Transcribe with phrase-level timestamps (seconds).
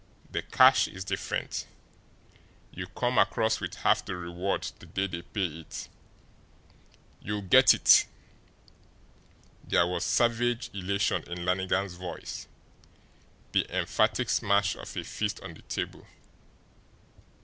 [0.31, 1.67] The cash is different
[2.71, 5.89] you come across with half the reward the day they pay it."
[7.21, 8.07] "You'll get it!"
[9.63, 12.47] There was savage elation in Lannigan's voice,
[13.51, 16.07] the emphatic smash of a fist on the table.